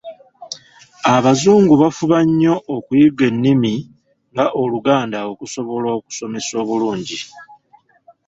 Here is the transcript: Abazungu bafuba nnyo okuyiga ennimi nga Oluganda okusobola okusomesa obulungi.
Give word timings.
Abazungu 1.15 1.73
bafuba 1.81 2.17
nnyo 2.27 2.53
okuyiga 2.75 3.23
ennimi 3.31 3.73
nga 4.31 4.45
Oluganda 4.61 5.19
okusobola 5.31 5.87
okusomesa 5.97 6.53
obulungi. 6.61 7.17